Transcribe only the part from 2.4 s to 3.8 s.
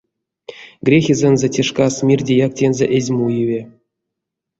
тензэ эзь муеве.